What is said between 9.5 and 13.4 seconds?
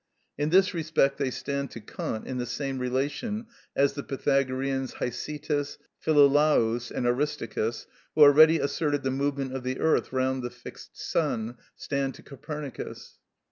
of the earth round the fixed sun, stand to Copernicus.